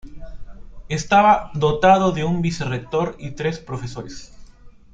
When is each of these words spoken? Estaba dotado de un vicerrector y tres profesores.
Estaba 0.89 1.51
dotado 1.53 2.11
de 2.11 2.23
un 2.23 2.41
vicerrector 2.41 3.15
y 3.19 3.35
tres 3.35 3.59
profesores. 3.59 4.33